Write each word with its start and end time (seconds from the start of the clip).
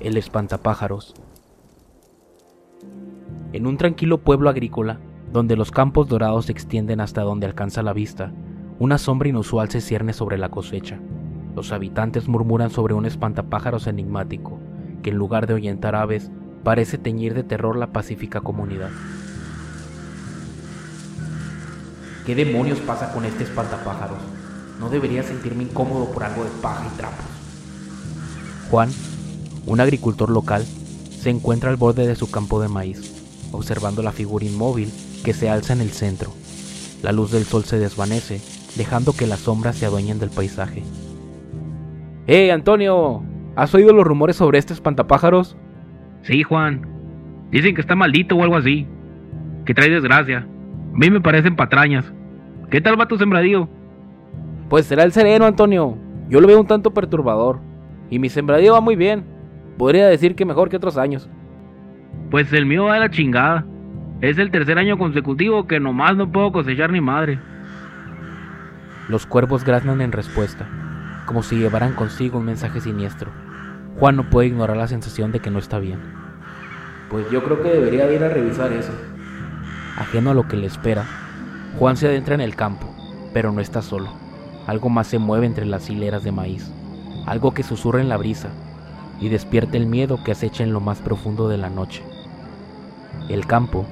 el 0.00 0.16
espantapájaros. 0.16 1.14
En 3.52 3.66
un 3.66 3.76
tranquilo 3.76 4.18
pueblo 4.18 4.50
agrícola, 4.50 5.00
donde 5.32 5.56
los 5.56 5.70
campos 5.70 6.08
dorados 6.08 6.46
se 6.46 6.52
extienden 6.52 7.00
hasta 7.00 7.22
donde 7.22 7.46
alcanza 7.46 7.82
la 7.82 7.92
vista, 7.92 8.32
una 8.78 8.98
sombra 8.98 9.28
inusual 9.28 9.70
se 9.70 9.80
cierne 9.80 10.12
sobre 10.12 10.38
la 10.38 10.50
cosecha. 10.50 11.00
Los 11.56 11.72
habitantes 11.72 12.28
murmuran 12.28 12.70
sobre 12.70 12.94
un 12.94 13.06
espantapájaros 13.06 13.86
enigmático, 13.86 14.58
que 15.02 15.10
en 15.10 15.16
lugar 15.16 15.46
de 15.46 15.54
ahuyentar 15.54 15.96
aves, 15.96 16.30
parece 16.62 16.98
teñir 16.98 17.34
de 17.34 17.42
terror 17.42 17.76
la 17.76 17.92
pacífica 17.92 18.40
comunidad. 18.40 18.90
¿Qué 22.24 22.34
demonios 22.34 22.78
pasa 22.80 23.12
con 23.12 23.24
este 23.24 23.44
espantapájaros? 23.44 24.18
No 24.78 24.90
debería 24.90 25.22
sentirme 25.22 25.64
incómodo 25.64 26.12
por 26.12 26.22
algo 26.22 26.44
de 26.44 26.50
paja 26.62 26.86
y 26.86 26.96
trapos. 26.96 27.24
Juan 28.70 28.90
un 29.68 29.80
agricultor 29.80 30.30
local 30.30 30.62
se 30.62 31.28
encuentra 31.30 31.68
al 31.68 31.76
borde 31.76 32.06
de 32.06 32.16
su 32.16 32.30
campo 32.30 32.60
de 32.60 32.68
maíz, 32.68 33.50
observando 33.52 34.02
la 34.02 34.12
figura 34.12 34.46
inmóvil 34.46 34.90
que 35.24 35.34
se 35.34 35.50
alza 35.50 35.74
en 35.74 35.82
el 35.82 35.90
centro. 35.90 36.30
La 37.02 37.12
luz 37.12 37.30
del 37.30 37.44
sol 37.44 37.64
se 37.64 37.78
desvanece, 37.78 38.40
dejando 38.76 39.12
que 39.12 39.26
las 39.26 39.40
sombras 39.40 39.76
se 39.76 39.84
adueñen 39.84 40.18
del 40.18 40.30
paisaje. 40.30 40.82
¡Eh, 42.26 42.50
Antonio! 42.50 43.22
¿Has 43.56 43.74
oído 43.74 43.92
los 43.92 44.06
rumores 44.06 44.36
sobre 44.36 44.58
este 44.58 44.72
espantapájaros? 44.72 45.56
Sí, 46.22 46.42
Juan. 46.42 46.86
Dicen 47.50 47.74
que 47.74 47.80
está 47.80 47.94
maldito 47.94 48.36
o 48.36 48.42
algo 48.42 48.56
así. 48.56 48.86
Que 49.66 49.74
trae 49.74 49.90
desgracia. 49.90 50.46
A 50.94 50.96
mí 50.96 51.10
me 51.10 51.20
parecen 51.20 51.56
patrañas. 51.56 52.04
¿Qué 52.70 52.80
tal 52.80 52.98
va 52.98 53.08
tu 53.08 53.18
sembradío? 53.18 53.68
Pues 54.68 54.86
será 54.86 55.02
el 55.02 55.12
sereno, 55.12 55.44
Antonio. 55.44 55.96
Yo 56.28 56.40
lo 56.40 56.46
veo 56.46 56.60
un 56.60 56.66
tanto 56.66 56.94
perturbador. 56.94 57.60
Y 58.10 58.18
mi 58.18 58.28
sembradío 58.28 58.72
va 58.72 58.80
muy 58.80 58.96
bien. 58.96 59.37
Podría 59.78 60.08
decir 60.08 60.34
que 60.34 60.44
mejor 60.44 60.68
que 60.68 60.76
otros 60.76 60.98
años. 60.98 61.28
Pues 62.30 62.52
el 62.52 62.66
mío 62.66 62.86
va 62.86 62.96
a 62.96 62.98
la 62.98 63.10
chingada. 63.10 63.64
Es 64.20 64.36
el 64.38 64.50
tercer 64.50 64.76
año 64.76 64.98
consecutivo 64.98 65.68
que 65.68 65.78
nomás 65.78 66.16
no 66.16 66.30
puedo 66.32 66.50
cosechar 66.50 66.90
ni 66.90 67.00
madre. 67.00 67.38
Los 69.08 69.24
cuervos 69.24 69.64
graznan 69.64 70.00
en 70.00 70.10
respuesta, 70.10 70.66
como 71.26 71.44
si 71.44 71.56
llevaran 71.56 71.94
consigo 71.94 72.38
un 72.38 72.46
mensaje 72.46 72.80
siniestro. 72.80 73.30
Juan 73.98 74.16
no 74.16 74.28
puede 74.28 74.48
ignorar 74.48 74.76
la 74.76 74.88
sensación 74.88 75.30
de 75.30 75.38
que 75.38 75.50
no 75.50 75.60
está 75.60 75.78
bien. 75.78 76.00
Pues 77.08 77.30
yo 77.30 77.44
creo 77.44 77.62
que 77.62 77.70
debería 77.70 78.12
ir 78.12 78.22
a 78.22 78.28
revisar 78.28 78.72
eso. 78.72 78.92
Ajeno 79.96 80.30
a 80.30 80.34
lo 80.34 80.46
que 80.48 80.56
le 80.56 80.66
espera, 80.66 81.04
Juan 81.78 81.96
se 81.96 82.08
adentra 82.08 82.34
en 82.34 82.40
el 82.40 82.56
campo, 82.56 82.92
pero 83.32 83.52
no 83.52 83.60
está 83.60 83.80
solo. 83.80 84.10
Algo 84.66 84.88
más 84.90 85.06
se 85.06 85.18
mueve 85.18 85.46
entre 85.46 85.64
las 85.64 85.88
hileras 85.88 86.24
de 86.24 86.32
maíz, 86.32 86.70
algo 87.26 87.54
que 87.54 87.62
susurra 87.62 88.00
en 88.00 88.08
la 88.08 88.16
brisa, 88.16 88.50
y 89.20 89.28
despierta 89.28 89.76
el 89.76 89.86
miedo 89.86 90.22
que 90.22 90.32
acecha 90.32 90.62
en 90.62 90.72
lo 90.72 90.80
más 90.80 90.98
profundo 90.98 91.48
de 91.48 91.58
la 91.58 91.70
noche. 91.70 92.02
El 93.28 93.46
campo, 93.46 93.84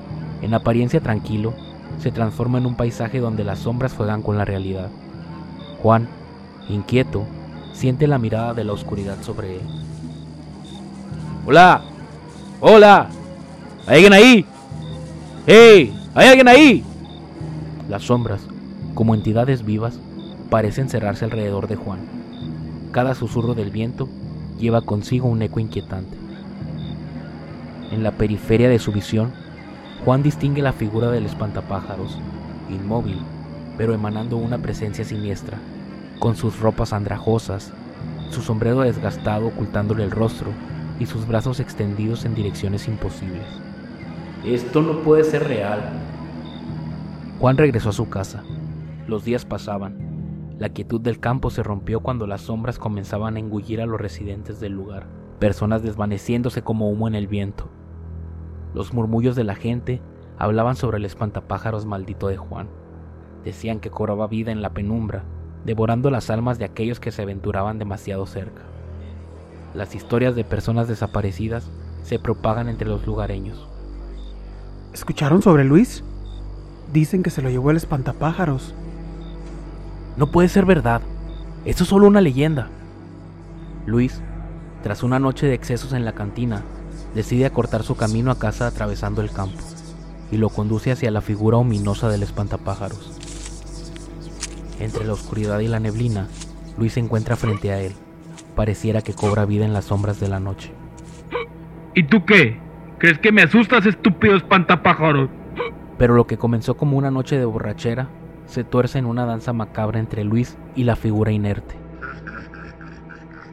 en 0.43 0.55
apariencia 0.55 1.01
tranquilo, 1.01 1.55
se 2.01 2.11
transforma 2.11 2.59
en 2.59 2.67
un 2.67 2.75
paisaje 2.75 3.21
donde 3.21 3.45
las 3.45 3.61
sombras 3.61 3.93
juegan 3.95 4.23
con 4.23 4.39
la 4.39 4.45
realidad. 4.45 4.89
Juan, 5.83 6.09
inquieto, 6.69 7.25
siente 7.73 8.07
la 8.07 8.19
mirada 8.19 8.55
de 8.55 8.65
la 8.65 8.73
oscuridad 8.73 9.23
sobre 9.23 9.57
él. 9.57 9.63
¡Hola! 11.47 11.83
¡Hola! 12.61 13.09
¿Hay 13.87 13.97
alguien 13.97 14.13
ahí? 14.13 14.47
¡Hey! 15.47 15.95
¿Hay 16.15 16.29
alguien 16.29 16.49
ahí? 16.49 16.85
Las 17.89 18.03
sombras, 18.03 18.41
como 18.95 19.15
entidades 19.15 19.65
vivas, 19.65 19.99
parecen 20.51 20.89
cerrarse 20.89 21.25
alrededor 21.25 21.69
de 21.69 21.77
Juan. 21.77 22.01
Cada 22.91 23.15
susurro 23.15 23.55
del 23.55 23.71
viento 23.71 24.09
lleva 24.59 24.83
consigo 24.83 25.29
un 25.29 25.43
eco 25.43 25.61
inquietante. 25.61 26.17
En 27.93 28.03
la 28.03 28.13
periferia 28.13 28.69
de 28.69 28.79
su 28.79 28.93
visión, 28.93 29.33
Juan 30.05 30.23
distingue 30.23 30.63
la 30.63 30.73
figura 30.73 31.11
del 31.11 31.27
espantapájaros, 31.27 32.19
inmóvil, 32.71 33.19
pero 33.77 33.95
emanando 33.95 34.37
una 34.37 34.59
presencia 34.59 35.05
siniestra, 35.05 35.59
con 36.19 36.37
sus 36.37 36.59
ropas 36.61 36.93
andrajosas, 36.93 37.73
su 38.31 38.43
sombrero 38.43 38.81
desgastado 38.81 39.47
ocultándole 39.47 40.05
el 40.05 40.11
rostro 40.11 40.51
y 40.99 41.07
sus 41.07 41.27
brazos 41.27 41.61
extendidos 41.61 42.25
en 42.25 42.35
direcciones 42.35 42.89
imposibles. 42.89 43.47
Esto 44.45 44.81
no 44.81 45.01
puede 45.01 45.25
ser 45.25 45.47
real. 45.47 45.81
Juan 47.39 47.57
regresó 47.57 47.91
a 47.91 47.93
su 47.93 48.09
casa. 48.09 48.43
Los 49.07 49.25
días 49.25 49.45
pasaban 49.45 50.06
la 50.59 50.71
quietud 50.71 51.01
del 51.01 51.21
campo 51.21 51.51
se 51.51 51.63
rompió 51.63 52.01
cuando 52.01 52.27
las 52.27 52.43
sombras 52.43 52.79
comenzaban 52.79 53.37
a 53.37 53.39
engullir 53.39 53.83
a 53.83 53.87
los 53.87 54.01
residentes 54.01 54.59
del 54.59 54.73
lugar, 54.73 55.07
personas 55.39 55.83
desvaneciéndose 55.83 56.63
como 56.63 56.89
humo 56.89 57.09
en 57.09 57.15
el 57.15 57.27
viento. 57.27 57.69
Los 58.73 58.95
murmullos 58.95 59.37
de 59.37 59.45
la 59.45 59.55
gente 59.55 60.01
hablaban 60.39 60.77
sobre 60.77 60.97
el 60.97 61.05
espantapájaros 61.05 61.85
maldito 61.85 62.29
de 62.29 62.39
Juan. 62.39 62.69
Decían 63.45 63.81
que 63.81 63.91
cobraba 63.91 64.27
vida 64.29 64.51
en 64.51 64.63
la 64.63 64.71
penumbra, 64.71 65.25
devorando 65.67 66.11
las 66.11 66.31
almas 66.31 66.59
de 66.59 66.65
aquellos 66.65 67.01
que 67.01 67.13
se 67.13 67.23
aventuraban 67.23 67.79
demasiado 67.79 68.25
cerca. 68.27 68.63
Las 69.75 69.95
historias 69.95 70.35
de 70.37 70.45
personas 70.45 70.89
desaparecidas 70.89 71.71
se 72.03 72.19
propagan 72.19 72.69
entre 72.69 72.89
los 72.89 73.07
lugareños. 73.07 73.69
¿Escucharon 74.95 75.43
sobre 75.43 75.65
Luis? 75.65 76.03
Dicen 76.95 77.23
que 77.23 77.31
se 77.31 77.43
lo 77.43 77.51
llevó 77.51 77.71
el 77.71 77.77
espantapájaros. 77.77 78.75
No 80.17 80.29
puede 80.29 80.49
ser 80.49 80.65
verdad. 80.65 81.03
Eso 81.65 81.85
es 81.85 81.91
solo 81.91 82.07
una 82.07 82.21
leyenda. 82.21 82.69
Luis, 83.87 84.23
tras 84.83 85.03
una 85.03 85.19
noche 85.19 85.47
de 85.47 85.55
excesos 85.55 85.93
en 85.93 86.05
la 86.05 86.13
cantina, 86.13 86.63
decide 87.15 87.45
acortar 87.45 87.83
su 87.83 87.97
camino 87.97 88.31
a 88.31 88.39
casa 88.39 88.67
atravesando 88.67 89.21
el 89.21 89.31
campo 89.31 89.59
y 90.31 90.39
lo 90.39 90.49
conduce 90.49 90.91
hacia 90.91 91.11
la 91.11 91.21
figura 91.21 91.59
ominosa 91.59 92.09
del 92.09 92.23
espantapájaros. 92.23 93.13
Entre 94.81 95.05
la 95.05 95.13
oscuridad 95.13 95.61
y 95.61 95.69
la 95.69 95.81
neblina, 95.81 96.29
Luis 96.79 96.95
se 96.95 97.01
encuentra 97.01 97.37
frente 97.37 97.73
a 97.73 97.81
él. 97.81 97.93
Pareciera 98.55 99.03
que 99.03 99.15
cobra 99.15 99.45
vida 99.45 99.65
en 99.65 99.73
las 99.73 99.87
sombras 99.87 100.19
de 100.19 100.29
la 100.29 100.41
noche. 100.41 100.73
¿Y 101.95 102.05
tú 102.05 102.25
qué? 102.25 102.59
¿Crees 102.99 103.19
que 103.19 103.33
me 103.33 103.43
asustas, 103.43 103.87
estúpido 103.87 104.37
espantapájaros? 104.37 105.29
Pero 105.99 106.15
lo 106.15 106.27
que 106.27 106.39
comenzó 106.39 106.77
como 106.77 106.97
una 106.97 107.11
noche 107.11 107.39
de 107.39 107.45
borrachera 107.45 108.09
se 108.47 108.65
tuerce 108.65 108.99
en 108.99 109.07
una 109.07 109.27
danza 109.27 109.53
macabra 109.53 109.99
entre 109.99 110.25
Luis 110.25 110.57
y 110.75 110.85
la 110.85 110.97
figura 110.97 111.33
inerte. 111.33 111.75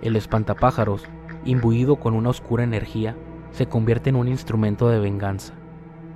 El 0.02 0.16
espantapájaros, 0.16 1.04
imbuido 1.46 1.98
con 1.98 2.14
una 2.14 2.30
oscura 2.30 2.64
energía, 2.64 3.16
se 3.52 3.68
convierte 3.68 4.10
en 4.10 4.16
un 4.16 4.28
instrumento 4.28 4.90
de 4.90 5.00
venganza. 5.00 5.54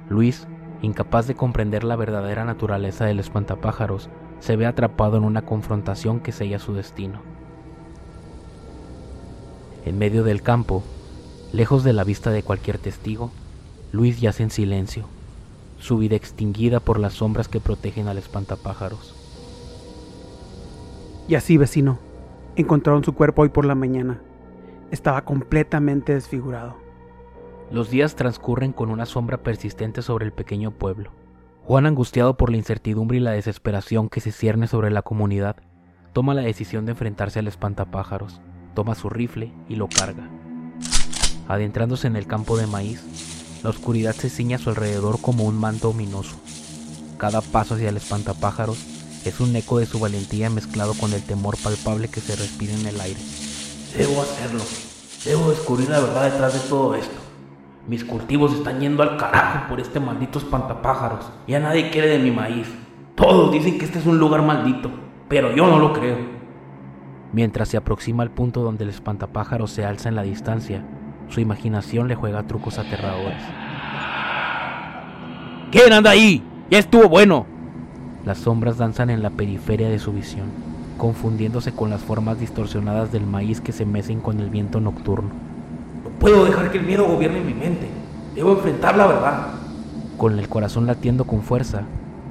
Luis, 0.09 0.47
incapaz 0.81 1.27
de 1.27 1.35
comprender 1.35 1.83
la 1.83 1.95
verdadera 1.95 2.45
naturaleza 2.45 3.05
del 3.05 3.19
espantapájaros, 3.19 4.09
se 4.39 4.55
ve 4.55 4.65
atrapado 4.65 5.17
en 5.17 5.23
una 5.23 5.43
confrontación 5.43 6.19
que 6.19 6.31
sella 6.31 6.59
su 6.59 6.73
destino. 6.73 7.21
En 9.85 9.97
medio 9.97 10.23
del 10.23 10.41
campo, 10.41 10.83
lejos 11.53 11.83
de 11.83 11.93
la 11.93 12.03
vista 12.03 12.29
de 12.29 12.43
cualquier 12.43 12.77
testigo, 12.77 13.31
Luis 13.91 14.19
yace 14.19 14.43
en 14.43 14.51
silencio, 14.51 15.07
su 15.79 15.97
vida 15.97 16.15
extinguida 16.15 16.79
por 16.79 16.99
las 16.99 17.13
sombras 17.13 17.47
que 17.47 17.59
protegen 17.59 18.07
al 18.07 18.17
espantapájaros. 18.17 19.13
Y 21.27 21.35
así, 21.35 21.57
vecino, 21.57 21.99
Encontraron 22.57 23.03
su 23.03 23.13
cuerpo 23.13 23.43
hoy 23.43 23.49
por 23.49 23.65
la 23.65 23.75
mañana. 23.75 24.19
Estaba 24.89 25.23
completamente 25.23 26.15
desfigurado. 26.15 26.75
Los 27.69 27.91
días 27.91 28.15
transcurren 28.15 28.73
con 28.73 28.89
una 28.89 29.05
sombra 29.05 29.43
persistente 29.43 30.01
sobre 30.01 30.25
el 30.25 30.31
pequeño 30.31 30.71
pueblo. 30.71 31.11
Juan, 31.65 31.85
angustiado 31.85 32.35
por 32.35 32.49
la 32.49 32.57
incertidumbre 32.57 33.17
y 33.17 33.19
la 33.19 33.29
desesperación 33.29 34.09
que 34.09 34.21
se 34.21 34.31
cierne 34.31 34.65
sobre 34.65 34.89
la 34.89 35.03
comunidad, 35.03 35.57
toma 36.13 36.33
la 36.33 36.41
decisión 36.41 36.87
de 36.87 36.93
enfrentarse 36.93 37.37
al 37.37 37.47
espantapájaros, 37.47 38.41
toma 38.73 38.95
su 38.95 39.07
rifle 39.07 39.53
y 39.69 39.75
lo 39.75 39.87
carga. 39.87 40.27
Adentrándose 41.47 42.07
en 42.07 42.15
el 42.15 42.25
campo 42.25 42.57
de 42.57 42.65
maíz, 42.65 43.36
la 43.63 43.69
oscuridad 43.69 44.13
se 44.13 44.29
ciña 44.29 44.57
a 44.57 44.59
su 44.59 44.69
alrededor 44.69 45.19
como 45.21 45.45
un 45.45 45.57
manto 45.57 45.89
ominoso. 45.89 46.35
Cada 47.17 47.41
paso 47.41 47.75
hacia 47.75 47.89
el 47.89 47.97
espantapájaros 47.97 48.77
es 49.25 49.39
un 49.39 49.55
eco 49.55 49.79
de 49.79 49.85
su 49.85 49.99
valentía 49.99 50.49
mezclado 50.49 50.93
con 50.93 51.13
el 51.13 51.23
temor 51.23 51.57
palpable 51.57 52.07
que 52.07 52.21
se 52.21 52.35
respira 52.35 52.73
en 52.73 52.85
el 52.85 53.01
aire. 53.01 53.19
Debo 53.97 54.21
hacerlo. 54.21 54.61
Debo 55.25 55.49
descubrir 55.49 55.89
la 55.89 55.99
verdad 55.99 56.31
detrás 56.31 56.53
de 56.53 56.69
todo 56.69 56.95
esto. 56.95 57.17
Mis 57.87 58.03
cultivos 58.03 58.53
están 58.53 58.79
yendo 58.79 59.01
al 59.01 59.17
carajo 59.17 59.69
por 59.69 59.79
este 59.79 59.99
maldito 59.99 60.39
espantapájaros. 60.39 61.25
Ya 61.47 61.59
nadie 61.59 61.89
quiere 61.89 62.09
de 62.09 62.19
mi 62.19 62.31
maíz. 62.31 62.67
Todos 63.15 63.51
dicen 63.51 63.79
que 63.79 63.85
este 63.85 63.99
es 63.99 64.05
un 64.05 64.19
lugar 64.19 64.43
maldito, 64.43 64.91
pero 65.27 65.55
yo 65.55 65.65
no 65.67 65.79
lo 65.79 65.93
creo. 65.93 66.17
Mientras 67.33 67.69
se 67.69 67.77
aproxima 67.77 68.23
al 68.23 68.31
punto 68.31 68.61
donde 68.61 68.83
el 68.83 68.89
espantapájaros 68.89 69.71
se 69.71 69.83
alza 69.83 70.09
en 70.09 70.15
la 70.15 70.21
distancia, 70.23 70.85
su 71.29 71.39
imaginación 71.39 72.07
le 72.07 72.15
juega 72.15 72.43
trucos 72.43 72.77
aterradores. 72.79 73.41
¿Quién 75.71 75.91
anda 75.91 76.11
ahí? 76.11 76.43
Ya 76.69 76.79
estuvo 76.79 77.09
bueno. 77.09 77.45
Las 78.25 78.39
sombras 78.39 78.77
danzan 78.77 79.09
en 79.09 79.21
la 79.21 79.29
periferia 79.29 79.89
de 79.89 79.99
su 79.99 80.11
visión, 80.11 80.47
confundiéndose 80.97 81.71
con 81.71 81.89
las 81.89 82.01
formas 82.01 82.39
distorsionadas 82.39 83.11
del 83.11 83.25
maíz 83.25 83.61
que 83.61 83.71
se 83.71 83.85
mecen 83.85 84.19
con 84.19 84.39
el 84.39 84.49
viento 84.49 84.79
nocturno. 84.79 85.29
No 86.03 86.09
puedo 86.19 86.45
dejar 86.45 86.71
que 86.71 86.77
el 86.77 86.85
miedo 86.85 87.05
gobierne 87.05 87.41
mi 87.41 87.53
mente. 87.53 87.87
Debo 88.35 88.53
enfrentar 88.53 88.97
la 88.97 89.07
verdad. 89.07 89.47
Con 90.17 90.39
el 90.39 90.49
corazón 90.49 90.87
latiendo 90.87 91.25
con 91.25 91.41
fuerza, 91.41 91.83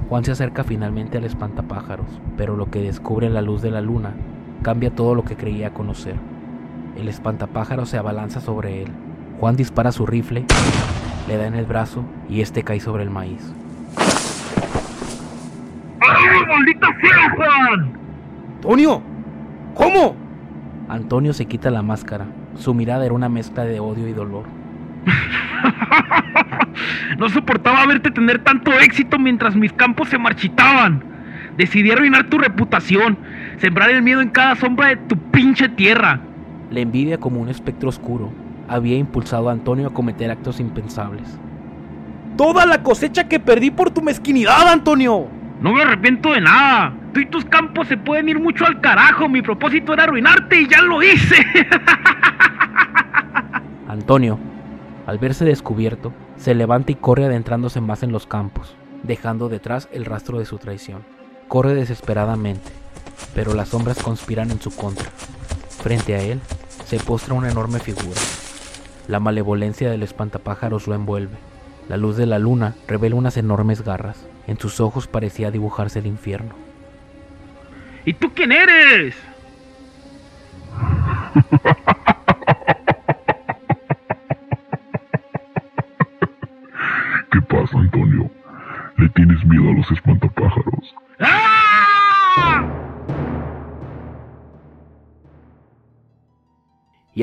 Juan 0.09 0.23
se 0.23 0.31
acerca 0.31 0.63
finalmente 0.63 1.17
al 1.17 1.25
espantapájaros, 1.25 2.07
pero 2.37 2.55
lo 2.55 2.71
que 2.71 2.81
descubre 2.81 3.27
a 3.27 3.29
la 3.29 3.41
luz 3.41 3.61
de 3.61 3.71
la 3.71 3.81
luna 3.81 4.13
cambia 4.61 4.95
todo 4.95 5.15
lo 5.15 5.23
que 5.23 5.35
creía 5.35 5.73
conocer. 5.73 6.15
El 6.97 7.09
espantapájaros 7.09 7.89
se 7.89 7.97
abalanza 7.97 8.41
sobre 8.41 8.81
él. 8.81 8.87
Juan 9.39 9.55
dispara 9.55 9.91
su 9.91 10.07
rifle, 10.07 10.45
le 11.27 11.37
da 11.37 11.45
en 11.45 11.53
el 11.53 11.65
brazo 11.65 12.03
y 12.27 12.41
este 12.41 12.63
cae 12.63 12.79
sobre 12.79 13.03
el 13.03 13.11
maíz. 13.11 13.53
¡Ay, 15.99 16.45
maldita 16.47 16.87
sea, 16.99 17.35
Juan! 17.35 17.93
¡Antonio! 18.55 19.03
¿Cómo? 19.75 20.15
Antonio 20.89 21.33
se 21.33 21.45
quita 21.45 21.69
la 21.69 21.83
máscara. 21.83 22.25
Su 22.55 22.73
mirada 22.73 23.05
era 23.05 23.13
una 23.13 23.29
mezcla 23.29 23.63
de 23.63 23.79
odio 23.79 24.07
y 24.07 24.13
dolor. 24.13 24.45
no 27.19 27.29
soportaba 27.29 27.85
verte 27.85 28.09
tener 28.09 28.39
tanto 28.39 28.71
éxito 28.71 29.19
mientras 29.19 29.55
mis 29.55 29.71
campos 29.71 30.09
se 30.09 30.17
marchitaban. 30.17 31.03
Decidí 31.57 31.91
arruinar 31.91 32.27
tu 32.29 32.39
reputación, 32.39 33.19
sembrar 33.57 33.91
el 33.91 34.01
miedo 34.01 34.21
en 34.21 34.29
cada 34.29 34.55
sombra 34.55 34.87
de 34.87 34.97
tu 34.97 35.15
pinche 35.29 35.69
tierra. 35.69 36.21
La 36.71 36.81
envidia 36.81 37.17
como 37.17 37.39
un 37.39 37.49
espectro 37.49 37.89
oscuro 37.89 38.31
había 38.67 38.97
impulsado 38.97 39.49
a 39.49 39.53
Antonio 39.53 39.87
a 39.87 39.93
cometer 39.93 40.29
actos 40.29 40.59
impensables. 40.59 41.27
Toda 42.35 42.65
la 42.65 42.83
cosecha 42.83 43.27
que 43.27 43.39
perdí 43.39 43.71
por 43.71 43.89
tu 43.89 44.01
mezquinidad, 44.01 44.67
Antonio. 44.67 45.27
No 45.61 45.73
me 45.73 45.81
arrepiento 45.81 46.33
de 46.33 46.41
nada. 46.41 46.93
Tú 47.13 47.21
y 47.21 47.25
tus 47.25 47.45
campos 47.45 47.87
se 47.87 47.97
pueden 47.97 48.29
ir 48.29 48.39
mucho 48.39 48.65
al 48.65 48.79
carajo. 48.81 49.27
Mi 49.27 49.41
propósito 49.41 49.93
era 49.93 50.03
arruinarte 50.03 50.61
y 50.61 50.67
ya 50.67 50.81
lo 50.81 51.01
hice. 51.01 51.37
Antonio, 53.87 54.37
al 55.07 55.17
verse 55.17 55.45
descubierto, 55.45 56.13
se 56.35 56.53
levanta 56.53 56.91
y 56.91 56.95
corre 56.95 57.25
adentrándose 57.25 57.81
más 57.81 58.03
en 58.03 58.11
los 58.11 58.27
campos, 58.27 58.75
dejando 59.03 59.49
detrás 59.49 59.87
el 59.91 60.05
rastro 60.05 60.37
de 60.37 60.45
su 60.45 60.57
traición. 60.57 61.03
Corre 61.47 61.73
desesperadamente, 61.73 62.69
pero 63.33 63.53
las 63.55 63.69
sombras 63.69 64.03
conspiran 64.03 64.51
en 64.51 64.61
su 64.61 64.75
contra. 64.75 65.09
Frente 65.69 66.13
a 66.13 66.21
él 66.21 66.41
se 66.87 66.99
postra 67.01 67.33
una 67.33 67.51
enorme 67.51 67.79
figura. 67.79 68.21
La 69.09 69.19
malevolencia 69.19 69.91
del 69.91 70.03
espantapájaros 70.03 70.87
lo 70.87 70.95
envuelve. 70.95 71.35
La 71.89 71.97
luz 71.97 72.15
de 72.15 72.25
la 72.25 72.39
luna 72.39 72.75
revela 72.87 73.15
unas 73.15 73.35
enormes 73.35 73.83
garras. 73.83 74.25
En 74.47 74.57
sus 74.57 74.79
ojos 74.79 75.05
parecía 75.05 75.51
dibujarse 75.51 75.99
el 75.99 76.07
infierno. 76.07 76.55
¿Y 78.05 78.13
tú 78.13 78.31
quién 78.33 78.53
eres? 78.53 79.15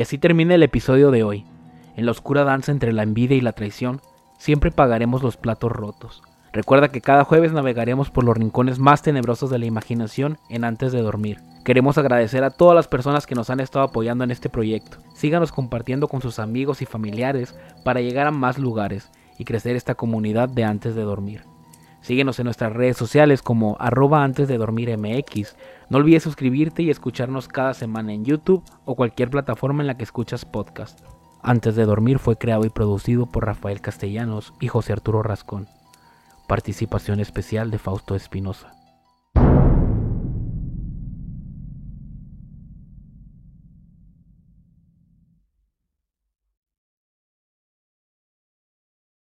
así 0.05 0.19
termina 0.19 0.55
el 0.55 0.63
episodio 0.63 1.11
de 1.11 1.23
hoy. 1.23 1.47
En 1.97 2.05
la 2.05 2.13
oscura 2.13 2.45
danza 2.45 2.71
entre 2.71 2.93
la 2.93 3.03
envidia 3.03 3.39
y 3.39 3.41
la 3.41 3.53
traición, 3.53 4.03
siempre 4.37 4.71
pagaremos 4.71 5.23
los 5.23 5.39
platos 5.39 5.73
rotos. 5.73 6.23
Recuerda 6.53 6.89
que 6.89 7.01
cada 7.01 7.25
jueves 7.25 7.55
navegaremos 7.55 8.11
por 8.11 8.23
los 8.23 8.37
rincones 8.37 8.79
más 8.79 9.01
tenebrosos 9.01 9.49
de 9.49 9.59
la 9.59 9.65
imaginación 9.65 10.37
en 10.51 10.65
Antes 10.65 10.93
de 10.93 11.01
Dormir. 11.01 11.39
Queremos 11.65 11.97
agradecer 11.97 12.45
a 12.45 12.51
todas 12.51 12.75
las 12.75 12.87
personas 12.87 13.27
que 13.27 13.35
nos 13.35 13.49
han 13.49 13.61
estado 13.61 13.87
apoyando 13.87 14.25
en 14.25 14.31
este 14.31 14.51
proyecto. 14.51 14.99
Síganos 15.15 15.53
compartiendo 15.53 16.07
con 16.07 16.21
sus 16.21 16.39
amigos 16.39 16.83
y 16.83 16.87
familiares 16.87 17.59
para 17.83 18.03
llegar 18.03 18.27
a 18.27 18.31
más 18.31 18.59
lugares 18.59 19.11
y 19.39 19.47
crecer 19.47 19.75
esta 19.75 19.95
comunidad 19.95 20.51
de 20.51 20.65
Antes 20.65 20.95
de 20.95 21.03
Dormir. 21.03 21.45
Síguenos 22.05 22.39
en 22.39 22.45
nuestras 22.45 22.71
redes 22.75 22.99
sociales 22.99 23.41
como 23.41 23.79
arroba 23.81 24.25
antes 24.25 24.47
de 24.47 24.59
dormir 24.59 24.95
MX. 24.95 25.57
No 25.89 25.97
olvides 25.97 26.23
suscribirte 26.23 26.83
y 26.83 26.91
escucharnos 26.91 27.49
cada 27.49 27.73
semana 27.73 28.13
en 28.13 28.27
YouTube 28.27 28.63
o 28.85 28.95
cualquier 28.95 29.31
plataforma 29.31 29.83
en 29.83 29.87
la 29.87 29.97
que 29.97 30.05
escuchas 30.05 30.45
podcast. 30.45 31.01
Antes 31.43 31.77
de 31.77 31.87
dormir 31.87 32.19
fue 32.19 32.37
creado 32.37 32.67
y 32.67 32.69
producido 32.69 33.25
por 33.25 33.47
Rafael 33.47 33.81
Castellanos 33.81 34.53
y 34.61 34.69
José 34.69 34.93
Arturo 34.93 35.23
Rascón. 35.23 35.67
Participación 36.47 37.21
especial 37.21 37.71
de 37.71 37.79
Fausto 37.79 38.15
Espinosa. 38.15 38.84